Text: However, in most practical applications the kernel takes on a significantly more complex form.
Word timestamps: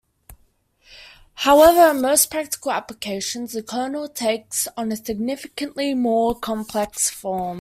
However, 1.35 1.91
in 1.91 2.01
most 2.01 2.31
practical 2.31 2.71
applications 2.71 3.53
the 3.53 3.61
kernel 3.61 4.09
takes 4.09 4.67
on 4.75 4.91
a 4.91 4.95
significantly 4.95 5.93
more 5.93 6.33
complex 6.33 7.07
form. 7.11 7.49